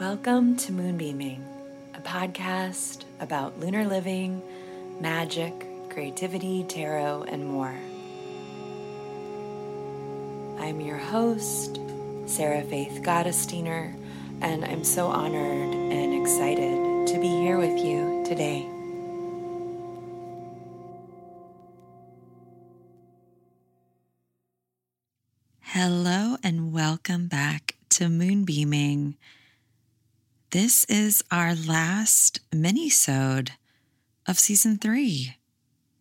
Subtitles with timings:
[0.00, 1.44] Welcome to Moonbeaming,
[1.92, 4.40] a podcast about lunar living,
[4.98, 5.52] magic,
[5.90, 7.76] creativity, tarot, and more.
[10.58, 11.78] I'm your host,
[12.24, 13.94] Sarah Faith Gottesdiener,
[14.40, 18.66] and I'm so honored and excited to be here with you today.
[25.60, 29.18] Hello, and welcome back to Moonbeaming.
[30.52, 33.52] This is our last mini-sode
[34.26, 35.36] of season three.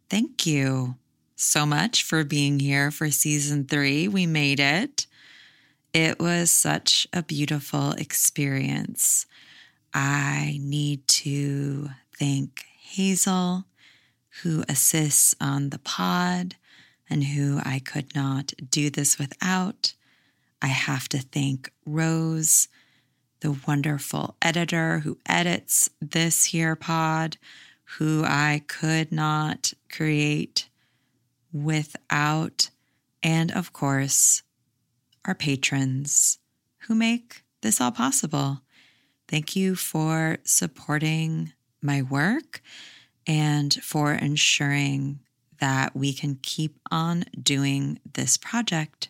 [0.09, 0.95] Thank you
[1.35, 4.07] so much for being here for season three.
[4.07, 5.05] We made it.
[5.93, 9.27] It was such a beautiful experience.
[9.93, 13.65] I need to thank Hazel,
[14.41, 16.55] who assists on the pod
[17.07, 19.93] and who I could not do this without.
[20.59, 22.67] I have to thank Rose
[23.41, 27.37] the wonderful editor who edits this here pod,
[27.97, 30.69] who I could not create
[31.51, 32.69] without,
[33.23, 34.43] and of course,
[35.25, 36.39] our patrons
[36.79, 38.61] who make this all possible.
[39.27, 42.61] Thank you for supporting my work
[43.27, 45.19] and for ensuring
[45.59, 49.09] that we can keep on doing this project.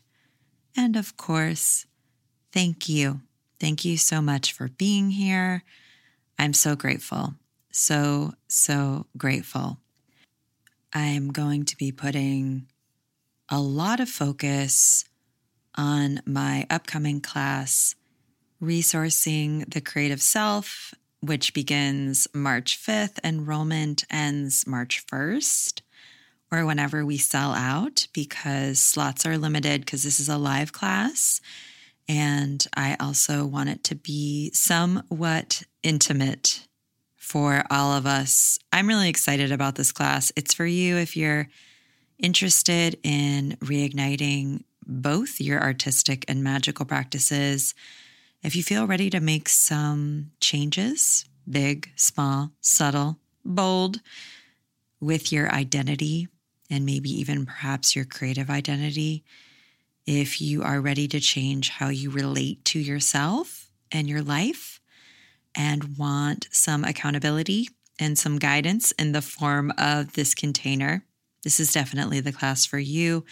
[0.75, 1.85] And of course,
[2.51, 3.21] thank you
[3.59, 5.63] Thank you so much for being here.
[6.37, 7.35] I'm so grateful.
[7.71, 9.77] So, so grateful.
[10.93, 12.67] I'm going to be putting
[13.49, 15.05] a lot of focus
[15.75, 17.95] on my upcoming class,
[18.61, 23.19] Resourcing the Creative Self, which begins March 5th.
[23.23, 25.81] Enrollment ends March 1st
[26.51, 31.41] or whenever we sell out because slots are limited because this is a live class
[32.09, 36.67] and I also want it to be somewhat intimate
[37.15, 38.57] for all of us.
[38.73, 40.31] I'm really excited about this class.
[40.35, 41.47] It's for you if you're
[42.17, 47.75] interested in reigniting both your artistic and magical practices.
[48.41, 54.01] If you feel ready to make some changes, big, small, subtle, bold,
[54.99, 56.27] with your identity
[56.69, 59.23] and maybe even perhaps your creative identity
[60.09, 64.81] if you are ready to change how you relate to yourself and your life
[65.53, 71.05] and want some accountability and some guidance in the form of this container,
[71.43, 73.23] this is definitely the class for you.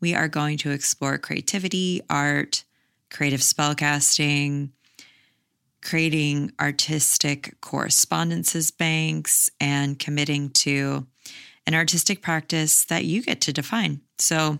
[0.00, 2.64] We are going to explore creativity, art,
[3.10, 4.70] creative spellcasting,
[5.82, 11.06] creating artistic correspondences banks, and committing to
[11.66, 14.00] an artistic practice that you get to define.
[14.18, 14.58] So,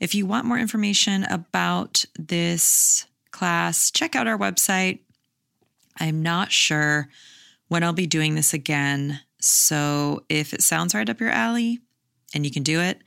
[0.00, 5.00] if you want more information about this class, check out our website.
[5.98, 7.08] I'm not sure
[7.68, 9.20] when I'll be doing this again.
[9.40, 11.80] So, if it sounds right up your alley
[12.34, 13.02] and you can do it,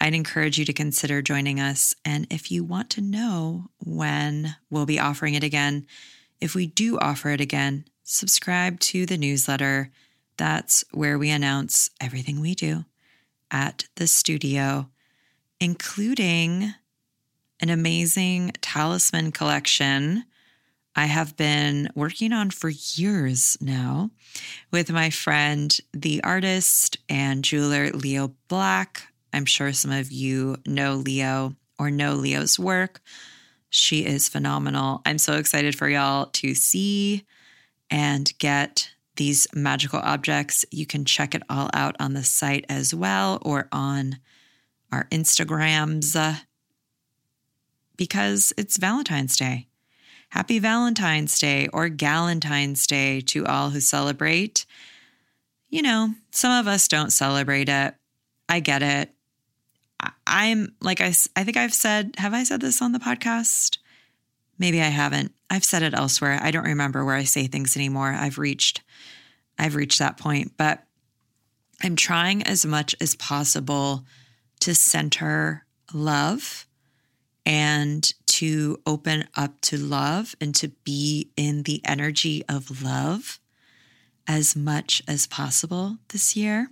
[0.00, 1.94] I'd encourage you to consider joining us.
[2.04, 5.86] And if you want to know when we'll be offering it again,
[6.40, 9.90] if we do offer it again, subscribe to the newsletter
[10.36, 12.84] that's where we announce everything we do
[13.50, 14.88] at the studio,
[15.60, 16.74] including
[17.60, 20.24] an amazing talisman collection
[20.98, 24.10] I have been working on for years now
[24.72, 29.08] with my friend, the artist and jeweler Leo Black.
[29.30, 33.02] I'm sure some of you know Leo or know Leo's work.
[33.68, 35.02] She is phenomenal.
[35.04, 37.26] I'm so excited for y'all to see
[37.90, 40.64] and get these magical objects.
[40.70, 44.16] You can check it all out on the site as well or on
[44.92, 46.40] our Instagrams uh,
[47.96, 49.68] because it's Valentine's Day.
[50.30, 54.66] Happy Valentine's Day or Galentine's Day to all who celebrate.
[55.70, 57.94] You know, some of us don't celebrate it.
[58.48, 59.10] I get it.
[60.26, 63.78] I'm like I I think I've said have I said this on the podcast?
[64.58, 65.32] Maybe I haven't.
[65.50, 66.38] I've said it elsewhere.
[66.40, 68.08] I don't remember where I say things anymore.
[68.12, 68.82] I've reached
[69.58, 70.84] I've reached that point, but
[71.82, 74.04] I'm trying as much as possible
[74.66, 75.64] to center
[75.94, 76.66] love
[77.44, 83.38] and to open up to love and to be in the energy of love
[84.26, 86.68] as much as possible this year.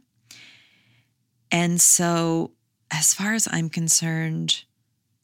[1.51, 2.51] And so,
[2.91, 4.65] as far as I'm concerned,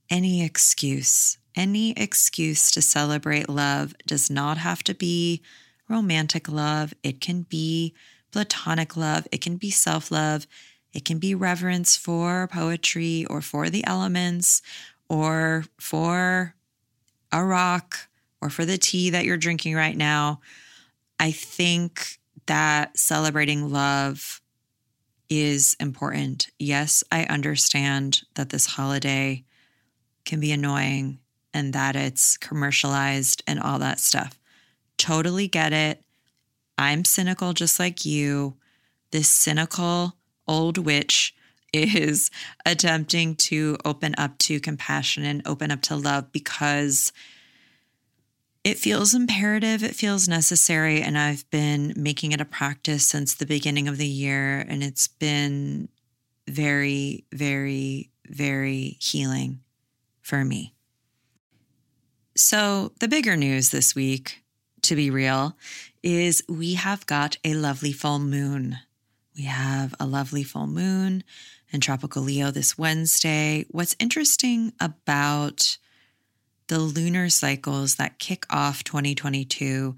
[0.08, 5.42] any excuse any excuse to celebrate love does not have to be
[5.88, 7.94] romantic love, it can be
[8.30, 10.46] platonic love, it can be self love,
[10.92, 14.62] it can be reverence for poetry or for the elements
[15.08, 16.54] or for
[17.32, 18.08] a rock
[18.40, 20.40] or for the tea that you're drinking right now.
[21.18, 24.40] I think that celebrating love
[25.28, 26.48] is important.
[26.58, 29.44] Yes, I understand that this holiday
[30.24, 31.20] can be annoying
[31.54, 34.38] and that it's commercialized and all that stuff.
[34.96, 36.02] Totally get it.
[36.76, 38.56] I'm cynical just like you.
[39.12, 40.16] This cynical
[40.50, 41.34] old witch
[41.72, 42.30] is
[42.66, 47.12] attempting to open up to compassion and open up to love because
[48.62, 51.00] it feels imperative, it feels necessary.
[51.00, 54.58] And I've been making it a practice since the beginning of the year.
[54.68, 55.88] And it's been
[56.46, 59.60] very, very, very healing
[60.20, 60.74] for me.
[62.36, 64.42] So, the bigger news this week,
[64.82, 65.56] to be real,
[66.02, 68.78] is we have got a lovely full moon.
[69.36, 71.24] We have a lovely full moon
[71.70, 73.64] in Tropical Leo this Wednesday.
[73.70, 75.78] What's interesting about
[76.68, 79.96] the lunar cycles that kick off 2022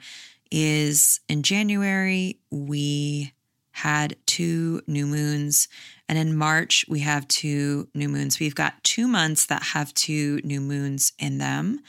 [0.50, 3.32] is in January, we
[3.73, 5.67] had two new moons.
[6.08, 8.38] And in March, we have two new moons.
[8.38, 11.81] We've got two months that have two new moons in them,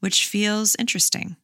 [0.00, 1.36] which feels interesting.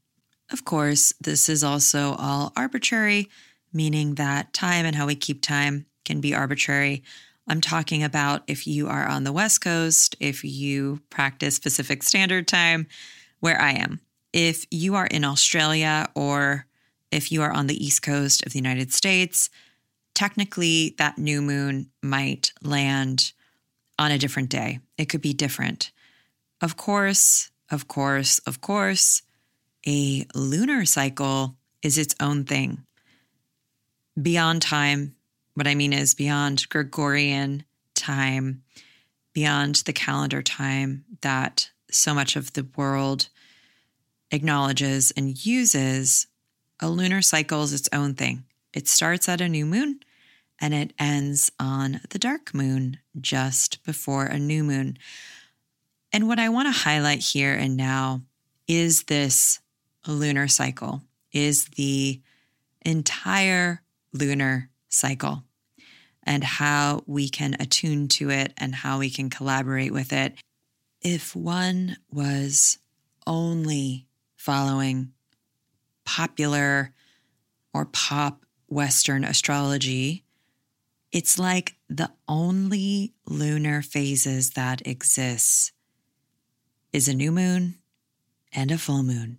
[0.53, 3.29] Of course, this is also all arbitrary,
[3.73, 7.03] meaning that time and how we keep time can be arbitrary.
[7.47, 12.47] I'm talking about if you are on the West Coast, if you practice Pacific Standard
[12.47, 12.87] Time,
[13.41, 14.01] where I am.
[14.33, 16.67] If you are in Australia or
[17.11, 19.51] if you are on the East Coast of the United States,
[20.15, 23.33] technically that new moon might land
[23.99, 24.81] on a different day.
[24.97, 25.91] It could be different.
[26.61, 29.23] Of course, of course, of course,
[29.87, 32.85] a lunar cycle is its own thing.
[34.21, 35.15] Beyond time,
[35.55, 37.65] what I mean is beyond Gregorian
[37.95, 38.63] time,
[39.33, 43.29] beyond the calendar time that so much of the world
[44.31, 46.27] acknowledges and uses,
[46.81, 48.45] a lunar cycle is its own thing.
[48.73, 50.01] It starts at a new moon
[50.61, 54.99] and it ends on the dark moon just before a new moon.
[56.13, 58.23] And what I want to highlight here and now
[58.67, 59.61] is this
[60.07, 61.03] lunar cycle,
[61.33, 62.21] is the
[62.83, 65.45] entire lunar cycle
[66.23, 70.35] and how we can attune to it and how we can collaborate with it.
[71.01, 72.79] If one was
[73.27, 75.13] only following
[76.05, 76.93] popular
[77.73, 80.25] or pop Western astrology,
[81.13, 85.73] it's like the only lunar phases that exists
[86.93, 87.77] is a new moon
[88.53, 89.39] and a full moon.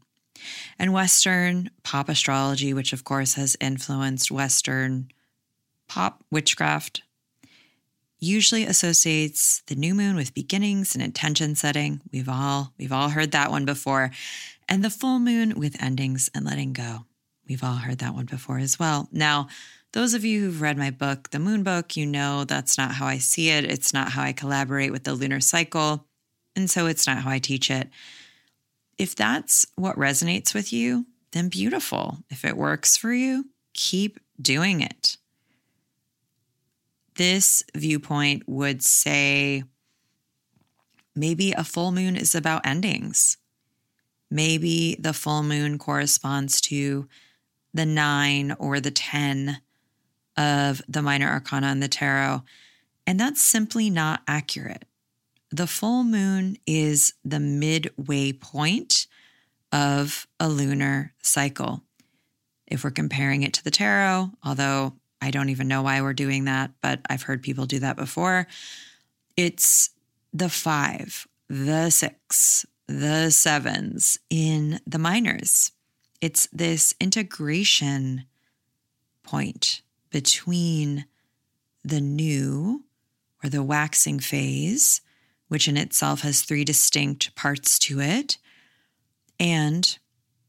[0.80, 5.10] And Western pop astrology, which of course has influenced Western
[5.88, 7.04] pop witchcraft,
[8.20, 12.02] usually associates the new moon with beginnings and intention setting.
[12.12, 14.12] We've all we've all heard that one before.
[14.70, 17.06] And the full moon with endings and letting go.
[17.48, 19.10] We've all heard that one before as well.
[19.12, 19.50] Now,
[19.94, 23.08] those of you who've read my book, The Moon Book, you know that's not how
[23.08, 23.66] I see it.
[23.66, 26.06] It's not how I collaborate with the lunar cycle.
[26.56, 27.90] And so it's not how I teach it.
[29.02, 32.20] If that's what resonates with you, then beautiful.
[32.30, 35.18] If it works for you, keep doing it.
[37.16, 39.64] This viewpoint would say
[41.16, 43.38] maybe a full moon is about endings.
[44.30, 47.08] Maybe the full moon corresponds to
[47.74, 49.62] the nine or the 10
[50.38, 52.44] of the minor arcana in the tarot.
[53.08, 54.86] And that's simply not accurate
[55.52, 59.08] the full moon is the midway point
[59.72, 61.84] of a lunar cycle.
[62.68, 66.46] If we're comparing it to the tarot, although I don't even know why we're doing
[66.46, 68.48] that, but I've heard people do that before,
[69.36, 69.90] it's
[70.34, 75.72] the five, the six, the sevens in the minors.
[76.22, 78.26] It's this integration
[79.24, 79.82] point
[80.12, 81.06] between
[81.84, 82.84] the new
[83.44, 85.02] or the waxing phase
[85.52, 88.38] which in itself has three distinct parts to it,
[89.38, 89.98] and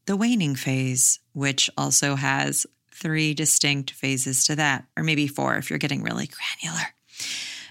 [0.05, 5.69] the waning phase, which also has three distinct phases to that, or maybe four if
[5.69, 6.85] you're getting really granular.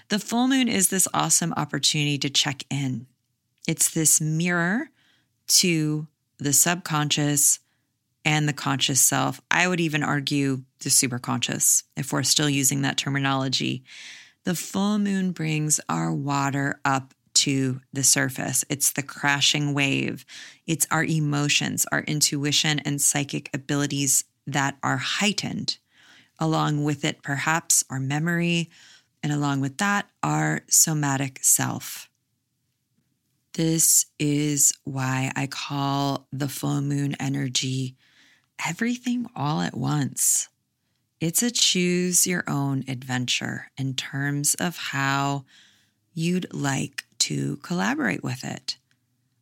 [0.09, 3.07] The full moon is this awesome opportunity to check in.
[3.67, 4.91] It's this mirror
[5.47, 6.05] to
[6.37, 7.61] the subconscious
[8.23, 9.41] and the conscious self.
[9.49, 13.83] I would even argue the superconscious, if we're still using that terminology.
[14.43, 18.63] The full moon brings our water up to the surface.
[18.69, 20.25] It's the crashing wave.
[20.65, 25.77] It's our emotions, our intuition, and psychic abilities that are heightened.
[26.39, 28.69] Along with it, perhaps our memory,
[29.21, 32.09] and along with that, our somatic self.
[33.53, 37.95] This is why I call the full moon energy
[38.65, 40.47] everything all at once.
[41.19, 45.45] It's a choose your own adventure in terms of how
[46.13, 48.77] you'd like to collaborate with it.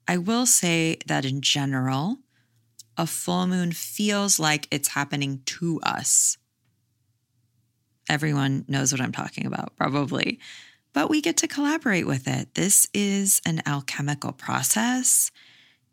[0.08, 2.18] I will say that in general,
[2.98, 6.38] a full moon feels like it's happening to us.
[8.10, 10.40] Everyone knows what I'm talking about, probably
[10.94, 12.54] but we get to collaborate with it.
[12.56, 15.32] This is an alchemical process,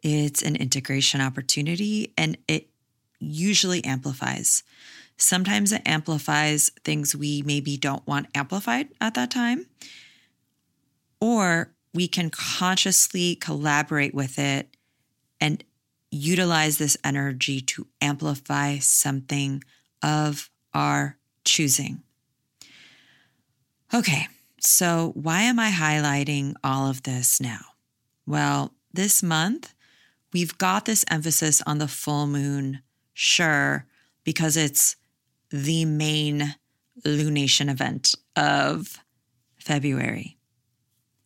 [0.03, 2.69] it's an integration opportunity, and it
[3.19, 4.63] usually amplifies.
[5.17, 9.67] Sometimes it amplifies things we maybe don't want amplified at that time,
[11.21, 14.77] or we can consciously collaborate with it
[15.41, 15.65] and
[16.11, 19.63] utilize this energy to amplify something
[20.03, 22.03] of our choosing.
[23.93, 24.29] Okay,
[24.61, 27.61] so, why am I highlighting all of this now?
[28.27, 29.73] Well, this month,
[30.33, 32.81] we've got this emphasis on the full moon,
[33.15, 33.87] sure,
[34.25, 34.97] because it's
[35.51, 36.55] the main
[37.05, 38.99] lunation event of
[39.59, 40.38] February.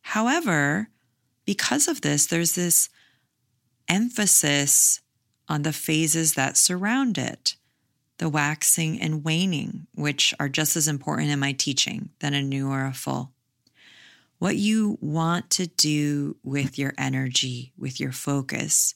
[0.03, 0.89] However,
[1.45, 2.89] because of this, there's this
[3.89, 5.01] emphasis
[5.49, 7.57] on the phases that surround it
[8.19, 12.71] the waxing and waning, which are just as important in my teaching than a new
[12.71, 13.33] or a full.
[14.39, 18.95] What you want to do with your energy, with your focus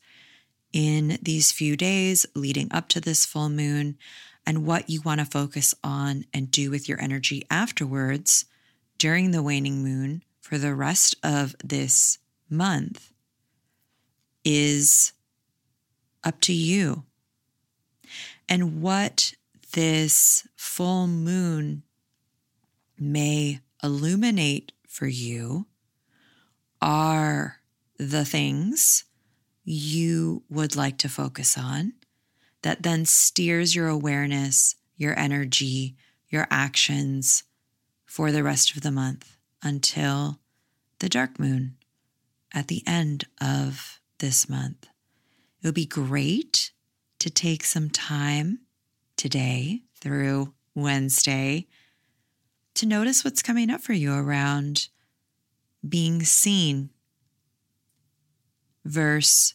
[0.72, 3.96] in these few days leading up to this full moon,
[4.46, 8.44] and what you want to focus on and do with your energy afterwards
[8.96, 13.12] during the waning moon for the rest of this month
[14.44, 15.12] is
[16.22, 17.02] up to you.
[18.48, 19.34] And what
[19.72, 21.82] this full moon
[22.96, 25.66] may illuminate for you
[26.80, 27.56] are
[27.98, 29.02] the things
[29.64, 31.94] you would like to focus on
[32.62, 35.96] that then steers your awareness, your energy,
[36.28, 37.42] your actions
[38.04, 39.35] for the rest of the month
[39.66, 40.38] until
[41.00, 41.76] the dark moon
[42.54, 44.86] at the end of this month.
[45.60, 46.70] It would be great
[47.18, 48.60] to take some time
[49.16, 51.66] today through Wednesday
[52.74, 54.88] to notice what's coming up for you around
[55.86, 56.90] being seen
[58.84, 59.54] versus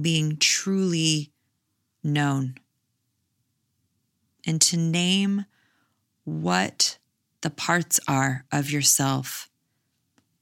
[0.00, 1.32] being truly
[2.02, 2.54] known.
[4.46, 5.44] And to name
[6.24, 6.97] what
[7.42, 9.48] the parts are of yourself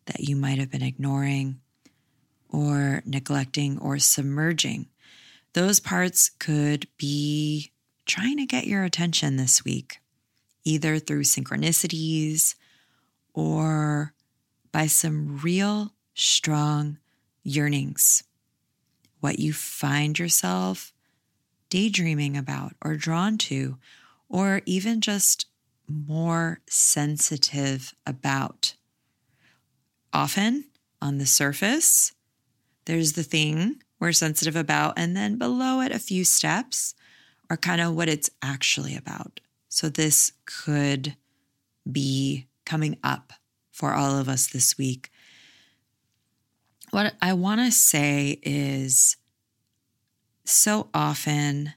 [0.07, 1.61] that you might have been ignoring
[2.49, 4.87] or neglecting or submerging
[5.57, 7.73] those parts could be
[8.05, 10.01] trying to get your attention this week,
[10.65, 12.57] either through synchronicities
[13.33, 14.13] or
[14.71, 16.99] by some real strong
[17.43, 18.23] yearnings.
[19.21, 20.93] What you find yourself
[21.71, 23.79] daydreaming about or drawn to,
[24.29, 25.47] or even just
[25.89, 28.75] more sensitive about.
[30.13, 30.67] Often
[31.01, 32.13] on the surface,
[32.87, 34.95] there's the thing we're sensitive about.
[34.97, 36.95] And then below it, a few steps
[37.51, 39.41] are kind of what it's actually about.
[39.69, 41.17] So this could
[41.91, 43.33] be coming up
[43.71, 45.11] for all of us this week.
[46.91, 49.17] What I want to say is
[50.45, 51.75] so often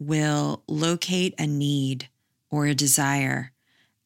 [0.00, 2.08] we'll locate a need
[2.50, 3.52] or a desire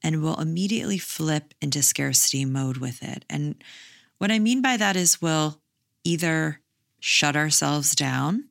[0.03, 3.25] and we'll immediately flip into scarcity mode with it.
[3.31, 3.63] And
[4.19, 5.61] what I mean by that is we'll
[6.05, 6.61] either
[6.99, 8.49] shut ourselves down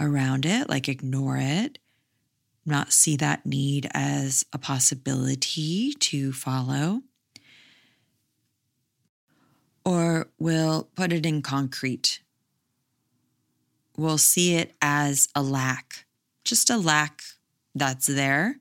[0.00, 1.78] around it, like ignore it,
[2.64, 7.02] not see that need as a possibility to follow.
[9.84, 12.20] Or we'll put it in concrete.
[13.96, 16.06] We'll see it as a lack,
[16.44, 17.22] just a lack
[17.74, 18.56] that's there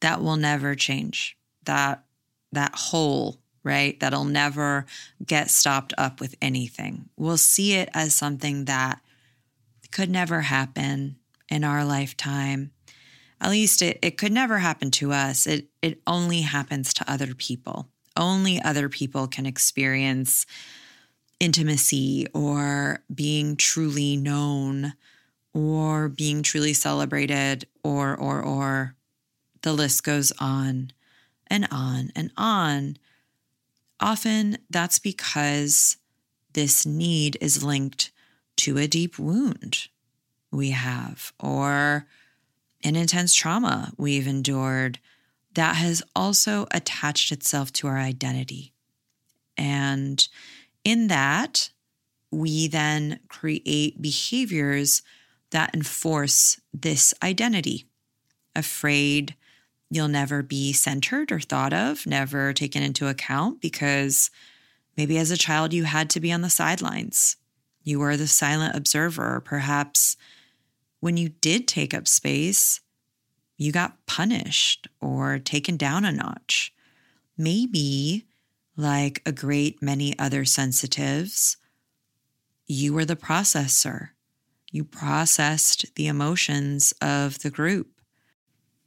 [0.00, 1.36] that will never change.
[1.64, 2.04] That
[2.52, 3.98] that hole right?
[4.00, 4.86] That'll never
[5.24, 7.08] get stopped up with anything.
[7.16, 9.00] We'll see it as something that
[9.90, 11.16] could never happen
[11.48, 12.70] in our lifetime.
[13.40, 15.46] At least it, it could never happen to us.
[15.46, 17.88] It it only happens to other people.
[18.16, 20.46] Only other people can experience
[21.38, 24.92] intimacy or being truly known
[25.54, 28.94] or being truly celebrated or or or
[29.62, 30.92] the list goes on
[31.48, 32.96] and on and on
[34.00, 35.98] Often that's because
[36.54, 38.10] this need is linked
[38.56, 39.88] to a deep wound
[40.50, 42.06] we have or
[42.82, 44.98] an intense trauma we've endured
[45.54, 48.72] that has also attached itself to our identity.
[49.56, 50.26] And
[50.82, 51.70] in that,
[52.30, 55.02] we then create behaviors
[55.50, 57.86] that enforce this identity.
[58.56, 59.34] Afraid
[59.90, 64.30] you'll never be centered or thought of, never taken into account because
[64.96, 67.36] maybe as a child you had to be on the sidelines.
[67.82, 69.40] You were the silent observer.
[69.44, 70.16] Perhaps
[71.00, 72.80] when you did take up space,
[73.56, 76.72] you got punished or taken down a notch.
[77.36, 78.26] Maybe,
[78.76, 81.56] like a great many other sensitives,
[82.66, 84.10] you were the processor.
[84.70, 87.99] You processed the emotions of the group.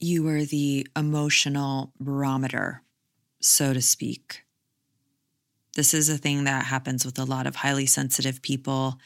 [0.03, 2.81] You were the emotional barometer,
[3.39, 4.43] so to speak.
[5.77, 9.00] This is a thing that happens with a lot of highly sensitive people,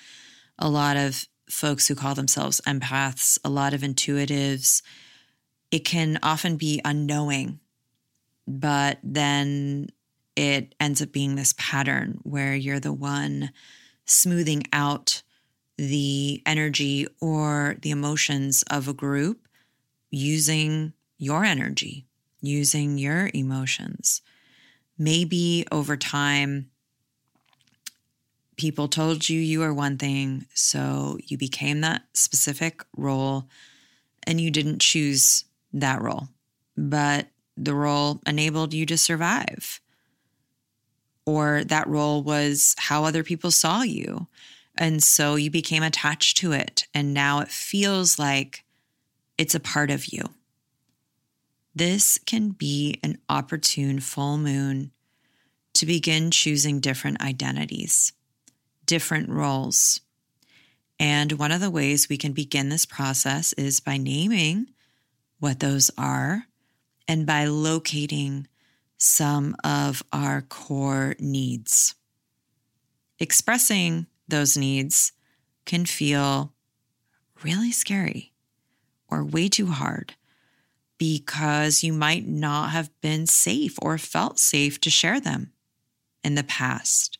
[0.58, 4.82] a lot of folks who call themselves empaths, a lot of intuitives.
[5.70, 7.60] It can often be unknowing,
[8.48, 9.90] but then
[10.36, 13.52] it ends up being this pattern where you're the one
[14.06, 15.22] smoothing out
[15.78, 19.47] the energy or the emotions of a group
[20.10, 22.06] using your energy,
[22.42, 24.22] using your emotions.
[24.98, 26.70] Maybe over time,
[28.56, 33.48] people told you you were one thing, so you became that specific role
[34.24, 36.30] and you didn't choose that role,
[36.76, 39.80] but the role enabled you to survive
[41.28, 44.28] or that role was how other people saw you.
[44.78, 46.88] And so you became attached to it.
[46.94, 48.64] And now it feels like
[49.38, 50.24] it's a part of you.
[51.76, 54.92] This can be an opportune full moon
[55.74, 58.14] to begin choosing different identities,
[58.86, 60.02] different roles.
[61.00, 64.68] And one of the ways we can begin this process is by naming
[65.40, 66.46] what those are
[67.08, 68.48] and by locating
[68.98, 71.94] some of our core needs.
[73.20, 75.12] Expressing those needs
[75.66, 76.54] can feel
[77.44, 78.34] really scary
[79.10, 80.16] or way too hard
[80.98, 85.52] because you might not have been safe or felt safe to share them
[86.24, 87.20] in the past.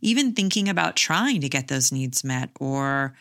[0.00, 3.14] Even thinking about trying to get those needs met or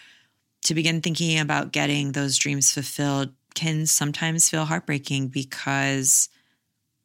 [0.63, 6.29] to begin thinking about getting those dreams fulfilled can sometimes feel heartbreaking because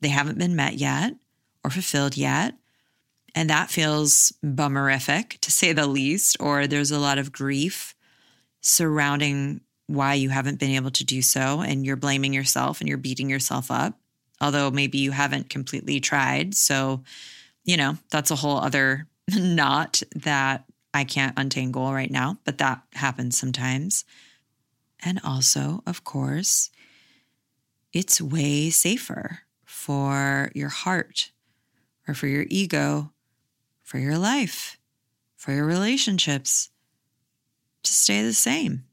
[0.00, 1.14] they haven't been met yet
[1.62, 2.54] or fulfilled yet.
[3.35, 7.94] And that feels bummerific to say the least, or there's a lot of grief
[8.61, 11.62] surrounding why you haven't been able to do so.
[11.62, 13.98] And you're blaming yourself and you're beating yourself up,
[14.40, 16.55] although maybe you haven't completely tried.
[16.55, 17.03] So,
[17.64, 22.83] you know, that's a whole other knot that I can't untangle right now, but that
[22.94, 24.05] happens sometimes.
[25.01, 26.70] And also, of course,
[27.92, 31.31] it's way safer for your heart
[32.07, 33.12] or for your ego,
[33.83, 34.79] for your life,
[35.37, 36.70] for your relationships
[37.85, 38.85] to stay the same.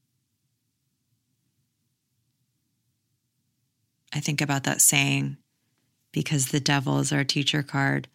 [4.15, 5.37] I think about that saying
[6.13, 8.07] because the devil is our teacher card.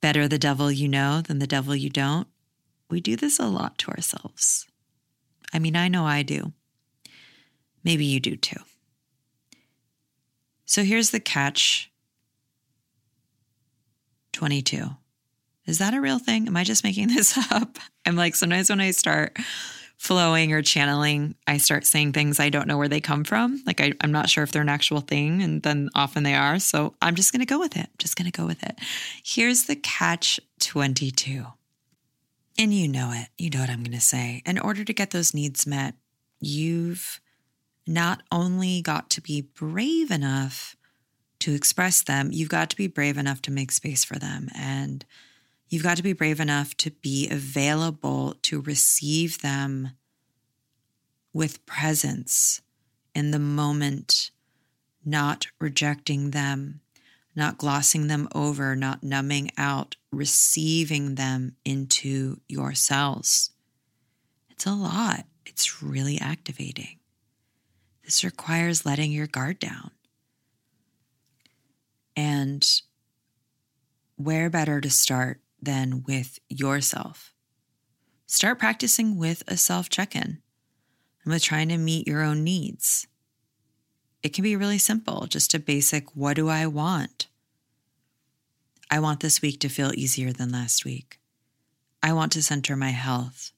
[0.00, 2.28] Better the devil you know than the devil you don't.
[2.88, 4.66] We do this a lot to ourselves.
[5.52, 6.52] I mean, I know I do.
[7.82, 8.60] Maybe you do too.
[10.64, 11.90] So here's the catch
[14.32, 14.86] 22.
[15.66, 16.46] Is that a real thing?
[16.46, 17.78] Am I just making this up?
[18.06, 19.36] I'm like, sometimes when I start
[20.02, 23.62] flowing or channeling, I start saying things I don't know where they come from.
[23.64, 26.58] Like, I, am not sure if they're an actual thing, and then often they are.
[26.58, 27.88] So I'm just going to go with it.
[27.98, 28.80] just going to go with it.
[29.24, 31.46] Here's the catch 22.
[32.58, 33.28] And you know it.
[33.38, 34.42] You know what I'm going to say.
[34.44, 35.94] In order to get those needs met,
[36.40, 37.20] you've
[37.86, 40.74] not only got to be brave enough
[41.38, 44.48] to express them, you've got to be brave enough to make space for them.
[44.52, 45.04] And
[45.72, 49.92] you've got to be brave enough to be available to receive them
[51.32, 52.60] with presence
[53.14, 54.30] in the moment,
[55.02, 56.82] not rejecting them,
[57.34, 63.48] not glossing them over, not numbing out, receiving them into your cells.
[64.50, 65.24] It's a lot.
[65.46, 66.98] It's really activating.
[68.04, 69.90] This requires letting your guard down.
[72.14, 72.62] And
[74.16, 77.32] where better to start than with yourself?
[78.26, 80.42] Start practicing with a self check in
[81.24, 83.06] and with trying to meet your own needs.
[84.22, 87.28] It can be really simple, just a basic what do I want?
[88.90, 91.18] I want this week to feel easier than last week.
[92.02, 93.52] I want to center my health.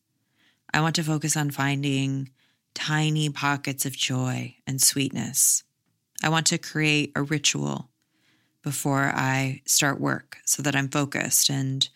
[0.72, 2.30] I want to focus on finding
[2.74, 5.64] tiny pockets of joy and sweetness.
[6.22, 7.90] I want to create a ritual
[8.64, 11.86] before I start work so that I'm focused and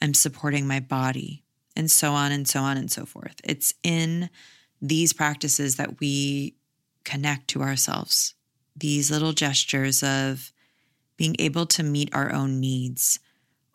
[0.00, 1.42] I'm supporting my body
[1.74, 3.40] and so on and so on and so forth.
[3.42, 4.28] It's in
[4.80, 6.54] these practices that we
[7.04, 8.34] connect to ourselves,
[8.76, 10.52] these little gestures of
[11.16, 13.18] being able to meet our own needs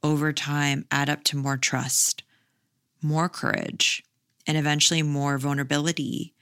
[0.03, 2.21] over time add up to more trust,
[3.01, 4.03] more courage,
[4.45, 6.35] and eventually more vulnerability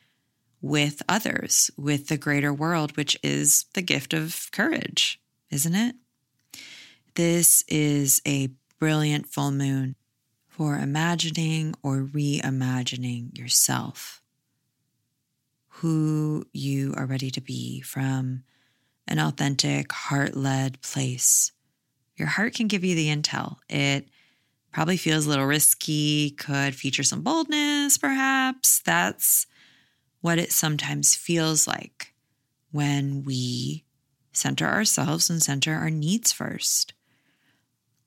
[0.61, 5.21] with others, with the greater world, which is the gift of courage,
[5.55, 5.95] isn't it?
[7.15, 9.95] This is a brilliant full moon
[10.49, 14.21] for imagining or reimagining yourself,
[15.69, 18.43] who you are ready to be from
[19.07, 21.53] an authentic, heart led place.
[22.17, 23.57] Your heart can give you the intel.
[23.69, 24.09] It
[24.73, 28.81] probably feels a little risky, could feature some boldness, perhaps.
[28.81, 29.47] That's
[30.19, 32.13] what it sometimes feels like
[32.71, 33.84] when we
[34.37, 36.93] center ourselves and center our needs first.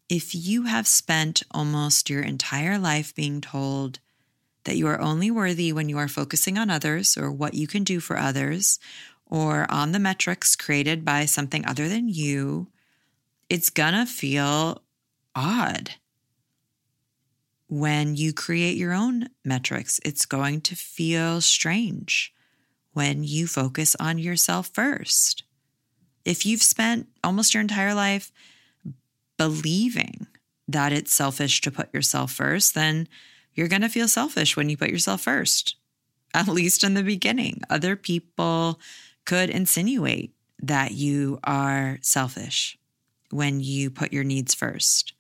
[0.09, 4.01] If you have spent almost your entire life being told
[4.65, 7.85] that you are only worthy when you are focusing on others or what you can
[7.85, 8.79] do for others
[9.27, 12.69] or on the metrics created by something other than you,
[13.49, 14.83] it's gonna feel
[15.35, 15.95] odd
[17.69, 22.33] when you create your own metrics, it's going to feel strange
[22.93, 25.45] when you focus on yourself first.
[26.29, 28.31] If you've spent almost your entire life
[29.39, 30.27] believing
[30.69, 33.09] that it's selfish to put yourself first, then
[33.55, 35.77] you're going to feel selfish when you put yourself first,
[36.35, 37.63] at least in the beginning.
[37.71, 38.79] Other people
[39.25, 42.77] could insinuate that you are selfish
[43.31, 45.15] when you put your needs first.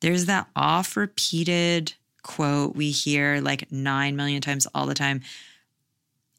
[0.00, 5.20] There's that off repeated quote we hear like 9 million times all the time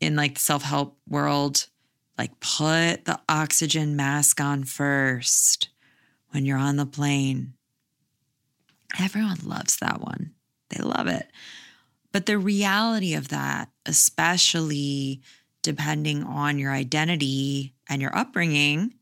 [0.01, 1.67] in like the self-help world
[2.17, 5.69] like put the oxygen mask on first
[6.31, 7.53] when you're on the plane.
[8.99, 10.31] Everyone loves that one.
[10.69, 11.29] They love it.
[12.11, 15.21] But the reality of that, especially
[15.61, 18.93] depending on your identity and your upbringing,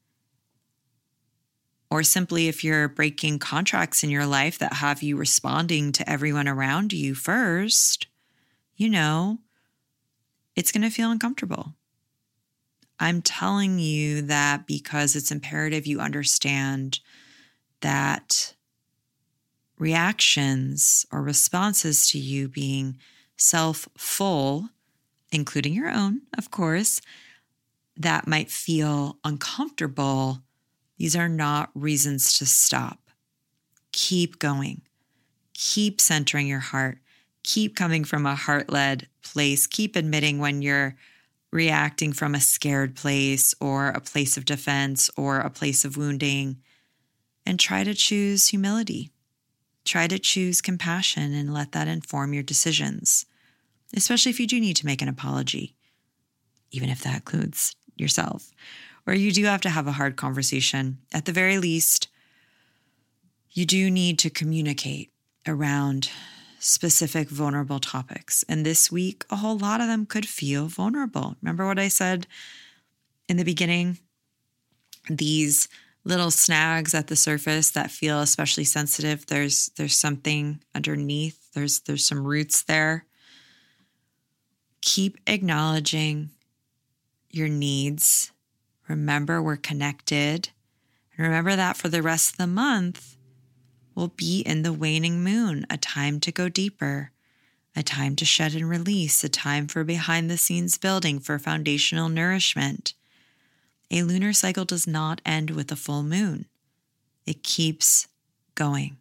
[1.89, 6.47] or simply if you're breaking contracts in your life that have you responding to everyone
[6.47, 8.07] around you first,
[8.75, 9.39] you know,
[10.55, 11.73] it's going to feel uncomfortable.
[12.99, 16.99] I'm telling you that because it's imperative you understand
[17.81, 18.55] that
[19.77, 22.97] reactions or responses to you being
[23.37, 24.69] self full,
[25.31, 27.01] including your own, of course,
[27.97, 30.41] that might feel uncomfortable
[30.97, 32.99] these are not reasons to stop.
[33.91, 34.81] Keep going.
[35.53, 36.99] Keep centering your heart.
[37.43, 39.67] Keep coming from a heart led place.
[39.67, 40.95] Keep admitting when you're
[41.55, 46.57] reacting from a scared place or a place of defense or a place of wounding.
[47.47, 49.11] And try to choose humility.
[49.85, 53.25] Try to choose compassion and let that inform your decisions,
[53.95, 55.75] especially if you do need to make an apology,
[56.71, 58.51] even if that includes yourself
[59.05, 60.97] or you do have to have a hard conversation.
[61.13, 62.07] At the very least,
[63.51, 65.11] you do need to communicate
[65.47, 66.09] around
[66.59, 68.43] specific vulnerable topics.
[68.47, 71.35] And this week, a whole lot of them could feel vulnerable.
[71.41, 72.27] Remember what I said
[73.27, 73.99] in the beginning?
[75.09, 75.67] These
[76.03, 79.25] little snags at the surface that feel especially sensitive.
[79.25, 81.51] There's there's something underneath.
[81.53, 83.05] There's there's some roots there.
[84.81, 86.29] Keep acknowledging
[87.31, 88.31] your needs
[88.87, 90.49] Remember, we're connected.
[91.17, 93.14] And remember that for the rest of the month,
[93.95, 97.11] we'll be in the waning moon, a time to go deeper,
[97.75, 102.09] a time to shed and release, a time for behind the scenes building for foundational
[102.09, 102.93] nourishment.
[103.89, 106.45] A lunar cycle does not end with a full moon,
[107.25, 108.07] it keeps
[108.53, 108.97] going.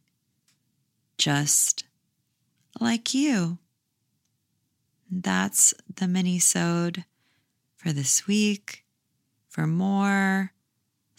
[1.18, 1.84] Just
[2.80, 3.58] like you.
[5.10, 7.04] That's the mini sode
[7.76, 8.84] for this week.
[9.48, 10.53] For more,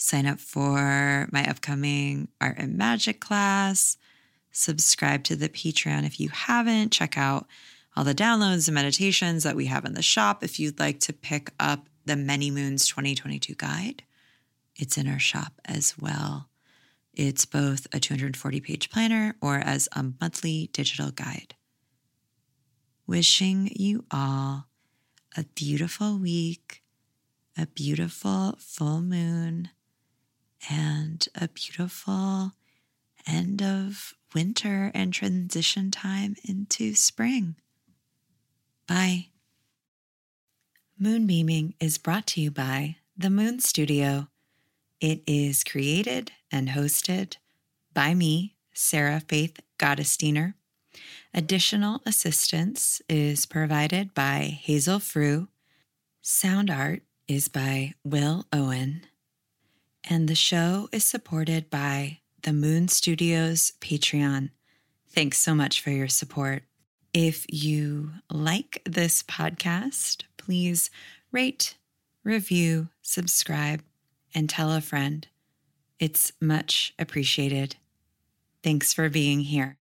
[0.05, 3.97] sign up for my upcoming art and magic class.
[4.51, 6.91] Subscribe to the Patreon if you haven't.
[6.91, 7.47] Check out
[7.97, 10.43] all the downloads and meditations that we have in the shop.
[10.43, 14.03] If you'd like to pick up the Many Moons 2022 guide,
[14.75, 16.49] it's in our shop as well.
[17.13, 21.55] It's both a 240 page planner or as a monthly digital guide.
[23.07, 24.67] Wishing you all
[25.35, 26.83] a beautiful week
[27.57, 29.69] a beautiful full moon
[30.69, 32.53] and a beautiful
[33.27, 37.55] end of winter and transition time into spring.
[38.87, 39.27] Bye.
[40.99, 44.27] Moonbeaming is brought to you by The Moon Studio.
[45.01, 47.37] It is created and hosted
[47.93, 50.53] by me, Sarah Faith Gottesdiener,
[51.33, 55.49] Additional assistance is provided by Hazel Frew.
[56.21, 59.01] Sound art is by Will Owen.
[60.07, 64.51] And the show is supported by the Moon Studios Patreon.
[65.09, 66.63] Thanks so much for your support.
[67.11, 70.91] If you like this podcast, please
[71.31, 71.75] rate,
[72.23, 73.81] review, subscribe,
[74.35, 75.27] and tell a friend.
[75.99, 77.77] It's much appreciated.
[78.61, 79.77] Thanks for being here.